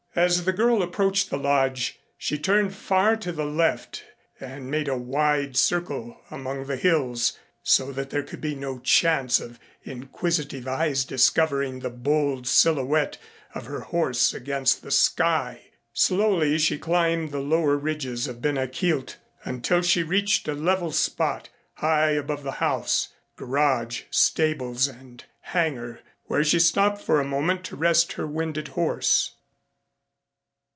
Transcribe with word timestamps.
As 0.13 0.43
the 0.43 0.51
girl 0.51 0.83
approached 0.83 1.29
the 1.29 1.37
Lodge, 1.37 1.97
she 2.17 2.37
turned 2.37 2.75
far 2.75 3.15
to 3.15 3.31
the 3.31 3.45
left 3.45 4.03
and 4.41 4.69
made 4.69 4.89
a 4.89 4.97
wide 4.97 5.55
circle 5.55 6.19
among 6.29 6.65
the 6.65 6.75
hills, 6.75 7.39
so 7.63 7.93
that 7.93 8.09
there 8.09 8.21
could 8.21 8.41
be 8.41 8.53
no 8.53 8.79
chance 8.79 9.39
of 9.39 9.57
inquisitive 9.83 10.67
eyes 10.67 11.05
discovering 11.05 11.79
the 11.79 11.89
bold 11.89 12.45
silhouette 12.45 13.17
of 13.55 13.67
her 13.67 13.79
horse 13.79 14.33
against 14.33 14.81
the 14.81 14.91
sky. 14.91 15.67
Slowly 15.93 16.57
she 16.57 16.77
climbed 16.77 17.31
the 17.31 17.39
lower 17.39 17.77
ridges 17.77 18.27
of 18.27 18.41
Ben 18.41 18.57
a 18.57 18.67
Chielt 18.67 19.15
until 19.45 19.81
she 19.81 20.03
reached 20.03 20.45
a 20.49 20.53
level 20.53 20.91
spot, 20.91 21.47
high 21.75 22.09
above 22.11 22.43
the 22.43 22.51
house, 22.59 23.13
garage, 23.37 24.01
stables 24.11 24.89
and 24.89 25.23
hangar, 25.39 26.01
where 26.25 26.43
she 26.43 26.59
stopped 26.59 27.01
for 27.01 27.21
a 27.21 27.25
moment 27.25 27.63
to 27.63 27.77
rest 27.77 28.11
her 28.13 28.27
winded 28.27 28.67
horse. 28.67 29.35